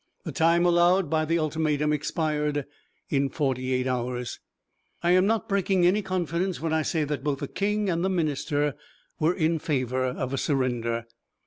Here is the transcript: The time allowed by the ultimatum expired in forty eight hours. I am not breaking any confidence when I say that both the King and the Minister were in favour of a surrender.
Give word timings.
The 0.23 0.31
time 0.31 0.65
allowed 0.65 1.11
by 1.11 1.25
the 1.25 1.37
ultimatum 1.37 1.93
expired 1.93 2.65
in 3.11 3.29
forty 3.29 3.71
eight 3.71 3.85
hours. 3.85 4.39
I 5.03 5.11
am 5.11 5.27
not 5.27 5.47
breaking 5.47 5.85
any 5.85 6.01
confidence 6.01 6.59
when 6.59 6.73
I 6.73 6.81
say 6.81 7.03
that 7.03 7.23
both 7.23 7.37
the 7.37 7.47
King 7.47 7.87
and 7.87 8.03
the 8.03 8.09
Minister 8.09 8.73
were 9.19 9.35
in 9.35 9.59
favour 9.59 10.05
of 10.05 10.33
a 10.33 10.39
surrender. 10.39 11.05